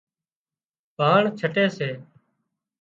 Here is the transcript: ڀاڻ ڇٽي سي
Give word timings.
ڀاڻ 0.97 1.21
ڇٽي 1.39 1.65
سي 1.77 1.89